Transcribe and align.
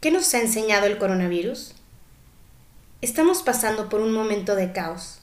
¿Qué 0.00 0.12
nos 0.12 0.32
ha 0.32 0.40
enseñado 0.40 0.86
el 0.86 0.96
coronavirus? 0.96 1.74
Estamos 3.00 3.42
pasando 3.42 3.88
por 3.88 4.00
un 4.00 4.12
momento 4.12 4.54
de 4.54 4.70
caos. 4.70 5.18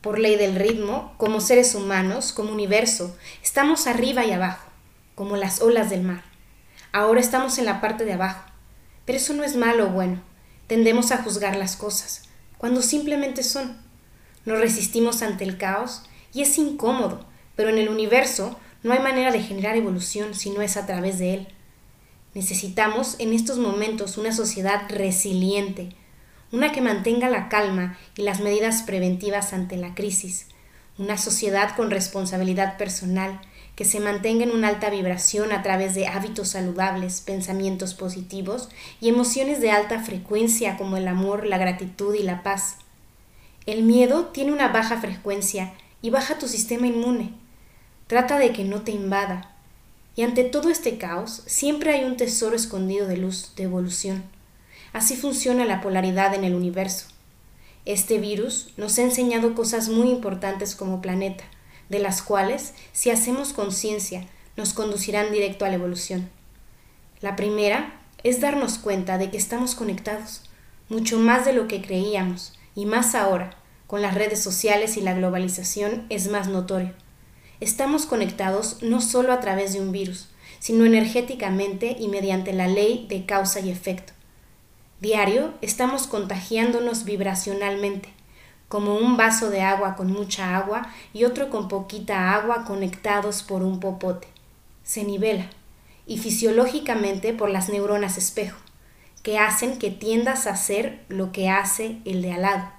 Por 0.00 0.18
ley 0.18 0.34
del 0.34 0.56
ritmo, 0.56 1.14
como 1.16 1.40
seres 1.40 1.76
humanos, 1.76 2.32
como 2.32 2.50
universo, 2.50 3.16
estamos 3.44 3.86
arriba 3.86 4.24
y 4.24 4.32
abajo, 4.32 4.68
como 5.14 5.36
las 5.36 5.60
olas 5.60 5.90
del 5.90 6.02
mar. 6.02 6.24
Ahora 6.90 7.20
estamos 7.20 7.58
en 7.58 7.66
la 7.66 7.80
parte 7.80 8.04
de 8.04 8.14
abajo, 8.14 8.50
pero 9.04 9.16
eso 9.16 9.32
no 9.32 9.44
es 9.44 9.54
malo 9.54 9.86
o 9.86 9.90
bueno. 9.90 10.20
Tendemos 10.66 11.12
a 11.12 11.22
juzgar 11.22 11.54
las 11.54 11.76
cosas, 11.76 12.24
cuando 12.58 12.82
simplemente 12.82 13.44
son. 13.44 13.76
Nos 14.44 14.58
resistimos 14.58 15.22
ante 15.22 15.44
el 15.44 15.56
caos 15.56 16.02
y 16.32 16.42
es 16.42 16.58
incómodo, 16.58 17.24
pero 17.54 17.68
en 17.68 17.78
el 17.78 17.88
universo 17.88 18.58
no 18.82 18.92
hay 18.92 18.98
manera 18.98 19.30
de 19.30 19.40
generar 19.40 19.76
evolución 19.76 20.34
si 20.34 20.50
no 20.50 20.62
es 20.62 20.76
a 20.76 20.84
través 20.84 21.20
de 21.20 21.34
él. 21.34 21.55
Necesitamos 22.36 23.16
en 23.18 23.32
estos 23.32 23.56
momentos 23.56 24.18
una 24.18 24.30
sociedad 24.30 24.82
resiliente, 24.90 25.96
una 26.52 26.70
que 26.70 26.82
mantenga 26.82 27.30
la 27.30 27.48
calma 27.48 27.96
y 28.14 28.24
las 28.24 28.40
medidas 28.40 28.82
preventivas 28.82 29.54
ante 29.54 29.78
la 29.78 29.94
crisis, 29.94 30.46
una 30.98 31.16
sociedad 31.16 31.74
con 31.74 31.90
responsabilidad 31.90 32.76
personal, 32.76 33.40
que 33.74 33.86
se 33.86 34.00
mantenga 34.00 34.44
en 34.44 34.50
una 34.50 34.68
alta 34.68 34.90
vibración 34.90 35.50
a 35.50 35.62
través 35.62 35.94
de 35.94 36.08
hábitos 36.08 36.48
saludables, 36.48 37.22
pensamientos 37.22 37.94
positivos 37.94 38.68
y 39.00 39.08
emociones 39.08 39.62
de 39.62 39.70
alta 39.70 40.00
frecuencia 40.00 40.76
como 40.76 40.98
el 40.98 41.08
amor, 41.08 41.46
la 41.46 41.56
gratitud 41.56 42.14
y 42.14 42.22
la 42.22 42.42
paz. 42.42 42.76
El 43.64 43.82
miedo 43.82 44.26
tiene 44.26 44.52
una 44.52 44.68
baja 44.68 45.00
frecuencia 45.00 45.72
y 46.02 46.10
baja 46.10 46.38
tu 46.38 46.48
sistema 46.48 46.86
inmune. 46.86 47.32
Trata 48.08 48.38
de 48.38 48.52
que 48.52 48.64
no 48.64 48.82
te 48.82 48.92
invada, 48.92 49.55
y 50.16 50.22
ante 50.22 50.44
todo 50.44 50.70
este 50.70 50.96
caos, 50.96 51.42
siempre 51.46 51.92
hay 51.92 52.04
un 52.04 52.16
tesoro 52.16 52.56
escondido 52.56 53.06
de 53.06 53.18
luz, 53.18 53.52
de 53.54 53.64
evolución. 53.64 54.24
Así 54.94 55.14
funciona 55.14 55.66
la 55.66 55.82
polaridad 55.82 56.34
en 56.34 56.42
el 56.42 56.54
universo. 56.54 57.06
Este 57.84 58.18
virus 58.18 58.72
nos 58.78 58.98
ha 58.98 59.02
enseñado 59.02 59.54
cosas 59.54 59.90
muy 59.90 60.08
importantes 60.08 60.74
como 60.74 61.02
planeta, 61.02 61.44
de 61.90 61.98
las 61.98 62.22
cuales, 62.22 62.72
si 62.92 63.10
hacemos 63.10 63.52
conciencia, 63.52 64.26
nos 64.56 64.72
conducirán 64.72 65.30
directo 65.32 65.66
a 65.66 65.68
la 65.68 65.74
evolución. 65.74 66.30
La 67.20 67.36
primera 67.36 68.00
es 68.24 68.40
darnos 68.40 68.78
cuenta 68.78 69.18
de 69.18 69.30
que 69.30 69.36
estamos 69.36 69.74
conectados, 69.74 70.42
mucho 70.88 71.18
más 71.18 71.44
de 71.44 71.52
lo 71.52 71.68
que 71.68 71.82
creíamos, 71.82 72.58
y 72.74 72.86
más 72.86 73.14
ahora, 73.14 73.54
con 73.86 74.00
las 74.00 74.14
redes 74.14 74.42
sociales 74.42 74.96
y 74.96 75.02
la 75.02 75.14
globalización 75.14 76.06
es 76.08 76.28
más 76.28 76.48
notorio. 76.48 76.94
Estamos 77.60 78.04
conectados 78.04 78.82
no 78.82 79.00
solo 79.00 79.32
a 79.32 79.40
través 79.40 79.72
de 79.72 79.80
un 79.80 79.90
virus, 79.90 80.28
sino 80.58 80.84
energéticamente 80.84 81.96
y 81.98 82.08
mediante 82.08 82.52
la 82.52 82.68
ley 82.68 83.06
de 83.08 83.24
causa 83.24 83.60
y 83.60 83.70
efecto. 83.70 84.12
Diario 85.00 85.54
estamos 85.62 86.06
contagiándonos 86.06 87.04
vibracionalmente, 87.04 88.10
como 88.68 88.96
un 88.96 89.16
vaso 89.16 89.48
de 89.48 89.62
agua 89.62 89.96
con 89.96 90.12
mucha 90.12 90.56
agua 90.56 90.88
y 91.14 91.24
otro 91.24 91.48
con 91.48 91.68
poquita 91.68 92.34
agua 92.34 92.64
conectados 92.64 93.42
por 93.42 93.62
un 93.62 93.80
popote. 93.80 94.28
Se 94.82 95.04
nivela, 95.04 95.48
y 96.06 96.18
fisiológicamente 96.18 97.32
por 97.32 97.50
las 97.50 97.68
neuronas 97.68 98.18
espejo, 98.18 98.58
que 99.22 99.38
hacen 99.38 99.78
que 99.78 99.90
tiendas 99.90 100.46
a 100.46 100.50
hacer 100.50 101.04
lo 101.08 101.32
que 101.32 101.48
hace 101.48 101.98
el 102.04 102.22
de 102.22 102.32
al 102.32 102.42
lado. 102.42 102.75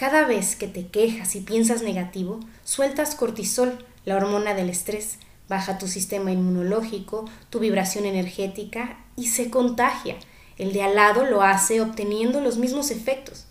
Cada 0.00 0.24
vez 0.24 0.56
que 0.56 0.66
te 0.66 0.86
quejas 0.86 1.36
y 1.36 1.40
piensas 1.42 1.82
negativo, 1.82 2.40
sueltas 2.64 3.14
cortisol, 3.14 3.84
la 4.06 4.16
hormona 4.16 4.54
del 4.54 4.70
estrés, 4.70 5.18
baja 5.46 5.76
tu 5.76 5.88
sistema 5.88 6.32
inmunológico, 6.32 7.26
tu 7.50 7.58
vibración 7.58 8.06
energética 8.06 8.96
y 9.14 9.26
se 9.26 9.50
contagia. 9.50 10.16
El 10.56 10.72
de 10.72 10.84
al 10.84 10.94
lado 10.94 11.26
lo 11.26 11.42
hace 11.42 11.82
obteniendo 11.82 12.40
los 12.40 12.56
mismos 12.56 12.90
efectos. 12.90 13.44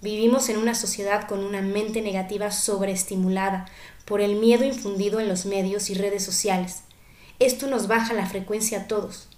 Vivimos 0.00 0.48
en 0.48 0.58
una 0.58 0.76
sociedad 0.76 1.26
con 1.26 1.40
una 1.40 1.60
mente 1.60 2.02
negativa 2.02 2.52
sobreestimulada 2.52 3.66
por 4.04 4.20
el 4.20 4.36
miedo 4.36 4.62
infundido 4.62 5.18
en 5.18 5.26
los 5.26 5.44
medios 5.44 5.90
y 5.90 5.94
redes 5.94 6.22
sociales. 6.22 6.84
Esto 7.40 7.66
nos 7.66 7.88
baja 7.88 8.14
la 8.14 8.26
frecuencia 8.26 8.82
a 8.82 8.86
todos. 8.86 9.28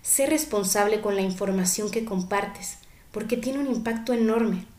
Sé 0.00 0.24
responsable 0.24 1.02
con 1.02 1.14
la 1.14 1.20
información 1.20 1.90
que 1.90 2.06
compartes, 2.06 2.78
porque 3.10 3.36
tiene 3.36 3.58
un 3.58 3.66
impacto 3.66 4.14
enorme. 4.14 4.71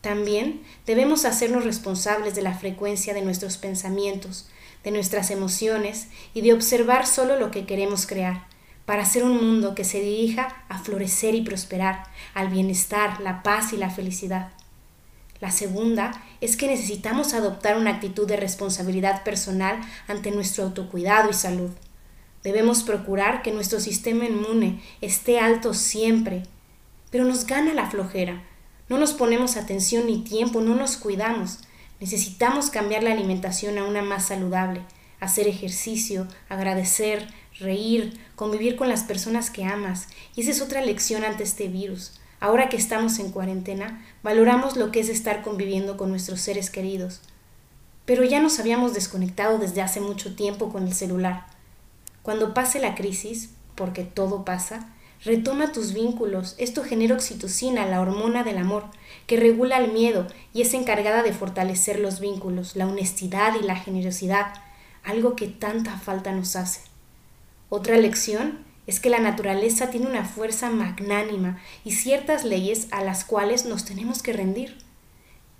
También 0.00 0.62
debemos 0.86 1.24
hacernos 1.24 1.64
responsables 1.64 2.34
de 2.34 2.42
la 2.42 2.54
frecuencia 2.54 3.14
de 3.14 3.22
nuestros 3.22 3.56
pensamientos, 3.56 4.48
de 4.84 4.92
nuestras 4.92 5.30
emociones 5.30 6.08
y 6.34 6.40
de 6.40 6.52
observar 6.52 7.06
solo 7.06 7.38
lo 7.38 7.50
que 7.50 7.66
queremos 7.66 8.06
crear, 8.06 8.46
para 8.86 9.02
hacer 9.02 9.24
un 9.24 9.36
mundo 9.36 9.74
que 9.74 9.84
se 9.84 10.00
dirija 10.00 10.64
a 10.68 10.78
florecer 10.78 11.34
y 11.34 11.42
prosperar, 11.42 12.04
al 12.32 12.48
bienestar, 12.48 13.20
la 13.20 13.42
paz 13.42 13.72
y 13.72 13.76
la 13.76 13.90
felicidad. 13.90 14.52
La 15.40 15.50
segunda 15.50 16.22
es 16.40 16.56
que 16.56 16.68
necesitamos 16.68 17.34
adoptar 17.34 17.76
una 17.76 17.90
actitud 17.90 18.26
de 18.26 18.36
responsabilidad 18.36 19.24
personal 19.24 19.80
ante 20.08 20.30
nuestro 20.30 20.64
autocuidado 20.64 21.30
y 21.30 21.34
salud. 21.34 21.70
Debemos 22.42 22.82
procurar 22.82 23.42
que 23.42 23.52
nuestro 23.52 23.78
sistema 23.78 24.24
inmune 24.24 24.80
esté 25.00 25.38
alto 25.38 25.74
siempre, 25.74 26.44
pero 27.10 27.24
nos 27.24 27.46
gana 27.46 27.74
la 27.74 27.90
flojera, 27.90 28.42
no 28.88 28.98
nos 28.98 29.12
ponemos 29.12 29.56
atención 29.56 30.06
ni 30.06 30.22
tiempo, 30.22 30.60
no 30.60 30.74
nos 30.74 30.96
cuidamos. 30.96 31.58
Necesitamos 32.00 32.70
cambiar 32.70 33.02
la 33.02 33.12
alimentación 33.12 33.78
a 33.78 33.84
una 33.84 34.02
más 34.02 34.26
saludable, 34.26 34.82
hacer 35.20 35.48
ejercicio, 35.48 36.26
agradecer, 36.48 37.26
reír, 37.58 38.18
convivir 38.36 38.76
con 38.76 38.88
las 38.88 39.02
personas 39.02 39.50
que 39.50 39.64
amas. 39.64 40.06
Y 40.34 40.42
esa 40.42 40.52
es 40.52 40.62
otra 40.62 40.80
lección 40.80 41.24
ante 41.24 41.42
este 41.42 41.68
virus. 41.68 42.20
Ahora 42.40 42.68
que 42.68 42.76
estamos 42.76 43.18
en 43.18 43.32
cuarentena, 43.32 44.04
valoramos 44.22 44.76
lo 44.76 44.92
que 44.92 45.00
es 45.00 45.08
estar 45.08 45.42
conviviendo 45.42 45.96
con 45.96 46.10
nuestros 46.10 46.40
seres 46.40 46.70
queridos. 46.70 47.20
Pero 48.04 48.24
ya 48.24 48.40
nos 48.40 48.58
habíamos 48.60 48.94
desconectado 48.94 49.58
desde 49.58 49.82
hace 49.82 50.00
mucho 50.00 50.34
tiempo 50.36 50.70
con 50.70 50.86
el 50.86 50.94
celular. 50.94 51.46
Cuando 52.22 52.54
pase 52.54 52.78
la 52.78 52.94
crisis, 52.94 53.50
porque 53.74 54.04
todo 54.04 54.44
pasa, 54.44 54.94
Retoma 55.24 55.72
tus 55.72 55.94
vínculos. 55.94 56.54
Esto 56.58 56.84
genera 56.84 57.14
oxitocina, 57.14 57.86
la 57.86 58.00
hormona 58.00 58.44
del 58.44 58.58
amor, 58.58 58.84
que 59.26 59.36
regula 59.36 59.78
el 59.78 59.92
miedo 59.92 60.28
y 60.54 60.62
es 60.62 60.74
encargada 60.74 61.22
de 61.24 61.32
fortalecer 61.32 61.98
los 61.98 62.20
vínculos, 62.20 62.76
la 62.76 62.86
honestidad 62.86 63.54
y 63.60 63.64
la 63.64 63.74
generosidad, 63.74 64.54
algo 65.02 65.34
que 65.34 65.48
tanta 65.48 65.98
falta 65.98 66.30
nos 66.30 66.54
hace. 66.54 66.82
Otra 67.68 67.96
lección 67.96 68.64
es 68.86 69.00
que 69.00 69.10
la 69.10 69.18
naturaleza 69.18 69.90
tiene 69.90 70.06
una 70.06 70.24
fuerza 70.24 70.70
magnánima 70.70 71.58
y 71.84 71.92
ciertas 71.92 72.44
leyes 72.44 72.86
a 72.92 73.02
las 73.02 73.24
cuales 73.24 73.66
nos 73.66 73.84
tenemos 73.84 74.22
que 74.22 74.32
rendir. 74.32 74.78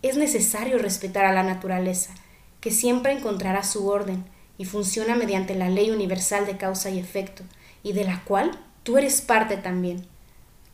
Es 0.03 0.17
necesario 0.17 0.79
respetar 0.79 1.25
a 1.25 1.33
la 1.33 1.43
naturaleza, 1.43 2.15
que 2.61 2.71
siempre 2.71 3.13
encontrará 3.13 3.65
su 3.65 3.89
orden 3.89 4.25
y 4.57 4.67
funciona 4.67 5.17
mediante 5.17 5.57
la 5.57 5.69
ley 5.69 5.91
universal 5.91 6.47
de 6.47 6.57
causa 6.57 6.91
y 6.91 6.99
efecto, 7.01 7.43
y 7.83 7.93
de 7.93 8.05
la 8.05 8.23
cual 8.25 8.59
Tú 8.89 8.97
eres 8.97 9.21
parte 9.21 9.59
también. 9.59 10.07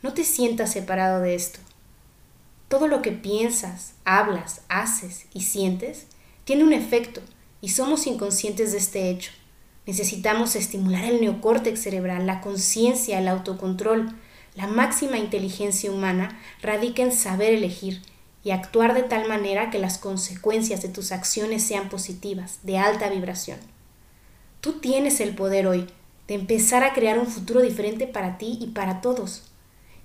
No 0.01 0.15
te 0.15 0.23
sientas 0.23 0.71
separado 0.73 1.21
de 1.21 1.35
esto. 1.35 1.59
Todo 2.69 2.87
lo 2.87 3.03
que 3.03 3.11
piensas, 3.11 3.95
hablas, 4.05 4.61
haces 4.69 5.27
y 5.35 5.41
sientes 5.41 6.07
tiene 6.45 6.63
un 6.63 6.73
efecto 6.73 7.21
y 7.61 7.71
somos 7.71 8.07
inconscientes 8.07 8.71
de 8.71 8.79
este 8.79 9.11
hecho. 9.11 9.33
Necesitamos 9.85 10.55
estimular 10.55 11.03
el 11.03 11.23
neocórtex 11.23 11.83
cerebral, 11.83 12.25
la 12.25 12.41
conciencia, 12.41 13.19
el 13.19 13.27
autocontrol. 13.27 14.15
La 14.55 14.69
máxima 14.69 15.19
inteligencia 15.19 15.91
humana 15.91 16.41
radica 16.63 17.03
en 17.03 17.11
saber 17.11 17.53
elegir 17.53 18.01
y 18.45 18.53
actuar 18.53 18.95
de 18.95 19.03
tal 19.03 19.27
manera 19.27 19.71
que 19.71 19.81
las 19.81 19.99
consecuencias 19.99 20.83
de 20.83 20.89
tus 20.89 21.11
acciones 21.11 21.65
sean 21.65 21.89
positivas, 21.89 22.61
de 22.63 22.79
alta 22.79 23.09
vibración. 23.09 23.59
Tú 24.61 24.75
tienes 24.75 25.19
el 25.19 25.35
poder 25.35 25.67
hoy 25.67 25.89
de 26.29 26.35
empezar 26.35 26.83
a 26.85 26.93
crear 26.93 27.19
un 27.19 27.27
futuro 27.27 27.61
diferente 27.61 28.07
para 28.07 28.39
ti 28.39 28.59
y 28.61 28.69
para 28.69 29.01
todos. 29.01 29.43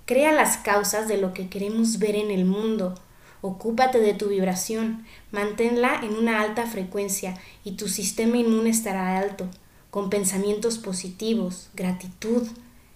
Crea 0.05 0.31
las 0.31 0.57
causas 0.57 1.07
de 1.07 1.17
lo 1.17 1.33
que 1.33 1.49
queremos 1.49 1.99
ver 1.99 2.15
en 2.15 2.31
el 2.31 2.45
mundo. 2.45 2.95
Ocúpate 3.41 3.99
de 3.99 4.13
tu 4.13 4.27
vibración, 4.27 5.05
manténla 5.31 6.01
en 6.03 6.15
una 6.15 6.41
alta 6.41 6.65
frecuencia 6.65 7.35
y 7.63 7.73
tu 7.73 7.87
sistema 7.87 8.37
inmune 8.37 8.69
estará 8.69 9.17
alto, 9.17 9.47
con 9.91 10.09
pensamientos 10.09 10.77
positivos, 10.77 11.69
gratitud. 11.73 12.47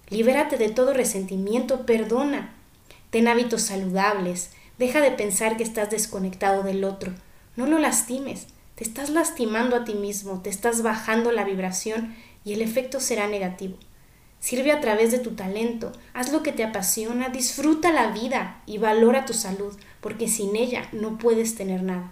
Libérate 0.09 0.57
de 0.57 0.69
todo 0.69 0.93
resentimiento, 0.93 1.85
perdona. 1.85 2.53
Ten 3.09 3.27
hábitos 3.27 3.61
saludables, 3.61 4.51
deja 4.77 4.99
de 4.99 5.11
pensar 5.11 5.55
que 5.55 5.63
estás 5.63 5.91
desconectado 5.91 6.63
del 6.63 6.83
otro. 6.83 7.13
No 7.55 7.67
lo 7.67 7.79
lastimes, 7.79 8.47
te 8.75 8.83
estás 8.83 9.11
lastimando 9.11 9.75
a 9.75 9.85
ti 9.85 9.93
mismo, 9.93 10.41
te 10.41 10.49
estás 10.49 10.81
bajando 10.81 11.31
la 11.31 11.43
vibración 11.43 12.15
y 12.45 12.53
el 12.53 12.61
efecto 12.61 12.99
será 12.99 13.27
negativo. 13.27 13.77
Sirve 14.39 14.71
a 14.71 14.81
través 14.81 15.11
de 15.11 15.19
tu 15.19 15.31
talento, 15.31 15.93
haz 16.13 16.33
lo 16.33 16.43
que 16.43 16.51
te 16.51 16.63
apasiona, 16.63 17.29
disfruta 17.29 17.93
la 17.93 18.11
vida 18.11 18.61
y 18.65 18.77
valora 18.77 19.25
tu 19.25 19.33
salud, 19.33 19.73
porque 20.01 20.27
sin 20.27 20.55
ella 20.55 20.89
no 20.91 21.17
puedes 21.17 21.55
tener 21.55 21.81
nada. 21.81 22.11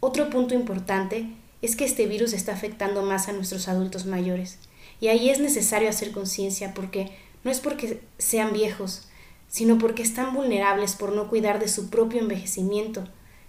Otro 0.00 0.30
punto 0.30 0.54
importante 0.54 1.26
es 1.60 1.76
que 1.76 1.84
este 1.84 2.06
virus 2.06 2.32
está 2.32 2.52
afectando 2.52 3.02
más 3.02 3.28
a 3.28 3.32
nuestros 3.32 3.68
adultos 3.68 4.06
mayores, 4.06 4.58
y 4.98 5.08
ahí 5.08 5.28
es 5.28 5.38
necesario 5.38 5.90
hacer 5.90 6.12
conciencia 6.12 6.72
porque 6.72 7.10
no 7.44 7.50
es 7.50 7.60
porque 7.60 8.00
sean 8.16 8.54
viejos, 8.54 9.08
sino 9.48 9.78
porque 9.78 10.02
están 10.02 10.34
vulnerables 10.34 10.96
por 10.96 11.12
no 11.12 11.28
cuidar 11.28 11.60
de 11.60 11.68
su 11.68 11.90
propio 11.90 12.20
envejecimiento. 12.20 13.06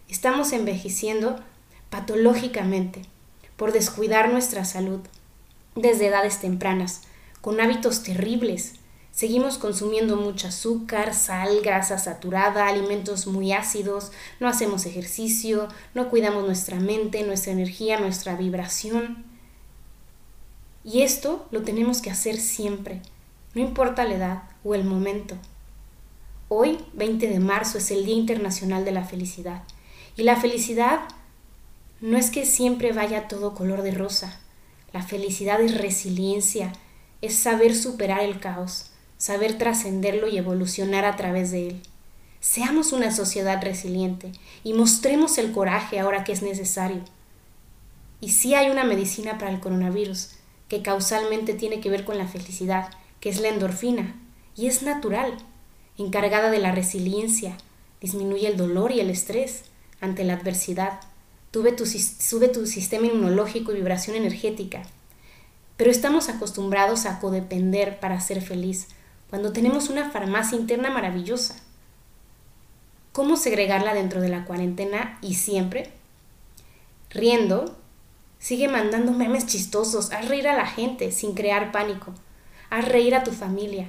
Estamos 0.10 0.52
envejeciendo 0.52 1.38
patológicamente 1.90 3.04
por 3.56 3.72
descuidar 3.72 4.30
nuestra 4.30 4.66
salud 4.66 5.00
desde 5.78 6.08
edades 6.08 6.40
tempranas, 6.40 7.02
con 7.42 7.62
hábitos 7.62 8.04
terribles. 8.04 8.74
Seguimos 9.12 9.58
consumiendo 9.58 10.16
mucho 10.16 10.48
azúcar, 10.48 11.14
sal, 11.14 11.62
grasa 11.64 11.98
saturada, 11.98 12.68
alimentos 12.68 13.26
muy 13.26 13.52
ácidos, 13.52 14.12
no 14.40 14.48
hacemos 14.48 14.86
ejercicio, 14.86 15.68
no 15.96 16.10
cuidamos 16.10 16.46
nuestra 16.46 16.80
mente, 16.80 17.24
nuestra 17.24 17.54
energía, 17.54 18.00
nuestra 18.00 18.36
vibración. 18.36 19.26
Y 20.84 21.02
esto 21.02 21.48
lo 21.52 21.64
tenemos 21.64 22.02
que 22.02 22.12
hacer 22.12 22.38
siempre, 22.38 23.02
no 23.56 23.62
importa 23.62 24.04
la 24.04 24.16
edad 24.16 24.44
o 24.64 24.76
el 24.76 24.84
momento. 24.84 25.36
Hoy, 26.50 26.78
20 26.94 27.28
de 27.28 27.40
marzo, 27.40 27.80
es 27.80 27.92
el 27.92 28.06
Día 28.06 28.16
Internacional 28.16 28.86
de 28.86 28.92
la 28.92 29.04
Felicidad. 29.04 29.64
Y 30.16 30.24
la 30.24 30.36
felicidad 30.36 31.02
no 32.00 32.18
es 32.18 32.32
que 32.32 32.46
siempre 32.46 32.94
vaya 32.94 33.28
todo 33.28 33.54
color 33.54 33.82
de 33.82 33.92
rosa. 33.92 34.40
La 34.98 35.04
felicidad 35.04 35.62
es 35.62 35.78
resiliencia, 35.78 36.74
es 37.22 37.36
saber 37.36 37.76
superar 37.76 38.22
el 38.22 38.40
caos, 38.40 38.90
saber 39.20 39.56
trascenderlo 39.56 40.28
y 40.28 40.40
evolucionar 40.40 41.06
a 41.06 41.16
través 41.16 41.52
de 41.52 41.68
él. 41.68 41.84
Seamos 42.40 42.94
una 42.94 43.12
sociedad 43.12 43.62
resiliente 43.62 44.32
y 44.64 44.74
mostremos 44.74 45.38
el 45.38 45.52
coraje 45.52 46.00
ahora 46.00 46.24
que 46.24 46.32
es 46.32 46.42
necesario. 46.42 47.04
Y 48.22 48.32
sí 48.32 48.56
hay 48.56 48.72
una 48.72 48.86
medicina 48.86 49.38
para 49.38 49.52
el 49.52 49.60
coronavirus, 49.60 50.32
que 50.68 50.82
causalmente 50.82 51.54
tiene 51.54 51.80
que 51.80 51.92
ver 51.92 52.04
con 52.04 52.18
la 52.18 52.26
felicidad, 52.26 52.90
que 53.20 53.30
es 53.30 53.40
la 53.40 53.50
endorfina, 53.50 54.20
y 54.56 54.66
es 54.66 54.82
natural, 54.82 55.38
encargada 56.00 56.50
de 56.50 56.58
la 56.58 56.72
resiliencia, 56.72 57.56
disminuye 58.02 58.48
el 58.48 58.58
dolor 58.58 58.92
y 58.92 59.00
el 59.00 59.12
estrés 59.12 59.66
ante 60.02 60.24
la 60.24 60.34
adversidad, 60.34 61.02
sube 61.52 61.72
tu 62.50 62.66
sistema 62.66 63.08
inmunológico 63.08 63.72
y 63.72 63.76
vibración 63.76 64.16
energética. 64.16 64.84
Pero 65.78 65.92
estamos 65.92 66.30
acostumbrados 66.30 67.06
a 67.06 67.20
codepender 67.20 68.00
para 68.00 68.20
ser 68.20 68.42
feliz, 68.42 68.88
cuando 69.30 69.54
tenemos 69.54 69.90
una 69.90 70.10
farmacia 70.10 70.58
interna 70.58 70.90
maravillosa. 70.90 71.56
¿Cómo 73.12 73.38
segregarla 73.38 73.94
dentro 73.94 74.22
de 74.22 74.30
la 74.30 74.46
cuarentena 74.46 75.18
y 75.22 75.36
siempre? 75.36 75.92
Riendo, 77.10 77.76
sigue 78.40 78.68
mandando 78.68 79.12
memes 79.12 79.46
chistosos, 79.46 80.12
haz 80.12 80.28
reír 80.28 80.48
a 80.48 80.56
la 80.56 80.68
gente 80.68 81.12
sin 81.12 81.34
crear 81.34 81.72
pánico, 81.72 82.14
haz 82.70 82.88
reír 82.88 83.16
a 83.16 83.24
tu 83.24 83.32
familia, 83.32 83.88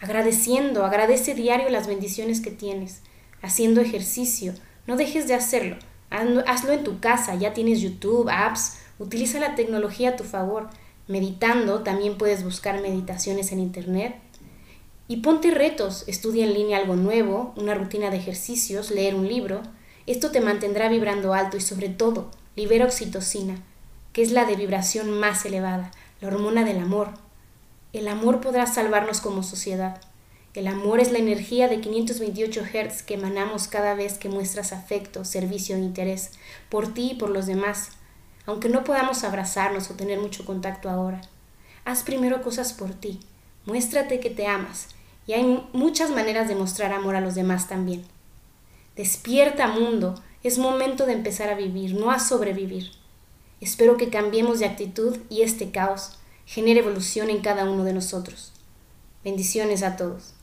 agradeciendo, 0.00 0.84
agradece 0.84 1.34
diario 1.34 1.68
las 1.70 1.86
bendiciones 1.86 2.40
que 2.40 2.50
tienes, 2.50 3.02
haciendo 3.42 3.80
ejercicio, 3.80 4.54
no 4.86 4.96
dejes 4.96 5.28
de 5.28 5.34
hacerlo, 5.34 5.76
Hazlo 6.10 6.72
en 6.72 6.84
tu 6.84 7.00
casa, 7.00 7.34
ya 7.34 7.52
tienes 7.52 7.80
YouTube, 7.80 8.28
apps, 8.30 8.78
utiliza 8.98 9.38
la 9.38 9.54
tecnología 9.54 10.10
a 10.10 10.16
tu 10.16 10.24
favor. 10.24 10.68
Meditando, 11.08 11.82
también 11.82 12.18
puedes 12.18 12.44
buscar 12.44 12.80
meditaciones 12.80 13.52
en 13.52 13.60
Internet. 13.60 14.16
Y 15.08 15.18
ponte 15.18 15.52
retos, 15.52 16.04
estudia 16.08 16.44
en 16.44 16.54
línea 16.54 16.78
algo 16.78 16.96
nuevo, 16.96 17.54
una 17.56 17.74
rutina 17.74 18.10
de 18.10 18.16
ejercicios, 18.16 18.90
leer 18.90 19.14
un 19.14 19.28
libro. 19.28 19.62
Esto 20.06 20.30
te 20.32 20.40
mantendrá 20.40 20.88
vibrando 20.88 21.32
alto 21.32 21.56
y 21.56 21.60
sobre 21.60 21.88
todo, 21.88 22.30
libera 22.56 22.86
oxitocina, 22.86 23.56
que 24.12 24.22
es 24.22 24.32
la 24.32 24.44
de 24.46 24.56
vibración 24.56 25.10
más 25.10 25.44
elevada, 25.44 25.92
la 26.20 26.28
hormona 26.28 26.64
del 26.64 26.78
amor. 26.78 27.10
El 27.92 28.08
amor 28.08 28.40
podrá 28.40 28.66
salvarnos 28.66 29.20
como 29.20 29.42
sociedad. 29.42 30.00
El 30.56 30.68
amor 30.68 31.00
es 31.00 31.12
la 31.12 31.18
energía 31.18 31.68
de 31.68 31.82
528 31.82 32.62
Hz 32.62 33.02
que 33.02 33.12
emanamos 33.12 33.68
cada 33.68 33.92
vez 33.92 34.16
que 34.16 34.30
muestras 34.30 34.72
afecto, 34.72 35.22
servicio 35.26 35.76
e 35.76 35.80
interés 35.80 36.30
por 36.70 36.94
ti 36.94 37.10
y 37.10 37.14
por 37.14 37.28
los 37.28 37.44
demás, 37.44 37.90
aunque 38.46 38.70
no 38.70 38.82
podamos 38.82 39.22
abrazarnos 39.22 39.90
o 39.90 39.94
tener 39.96 40.18
mucho 40.18 40.46
contacto 40.46 40.88
ahora. 40.88 41.20
Haz 41.84 42.04
primero 42.04 42.40
cosas 42.40 42.72
por 42.72 42.94
ti, 42.94 43.20
muéstrate 43.66 44.18
que 44.18 44.30
te 44.30 44.46
amas, 44.46 44.88
y 45.26 45.34
hay 45.34 45.62
muchas 45.74 46.08
maneras 46.08 46.48
de 46.48 46.54
mostrar 46.54 46.90
amor 46.94 47.16
a 47.16 47.20
los 47.20 47.34
demás 47.34 47.68
también. 47.68 48.02
Despierta 48.96 49.66
mundo, 49.66 50.14
es 50.42 50.56
momento 50.56 51.04
de 51.04 51.12
empezar 51.12 51.50
a 51.50 51.54
vivir, 51.54 51.96
no 51.96 52.10
a 52.10 52.18
sobrevivir. 52.18 52.92
Espero 53.60 53.98
que 53.98 54.08
cambiemos 54.08 54.60
de 54.60 54.64
actitud 54.64 55.18
y 55.28 55.42
este 55.42 55.70
caos 55.70 56.12
genere 56.46 56.80
evolución 56.80 57.28
en 57.28 57.42
cada 57.42 57.68
uno 57.68 57.84
de 57.84 57.92
nosotros. 57.92 58.54
Bendiciones 59.22 59.82
a 59.82 59.96
todos. 59.96 60.35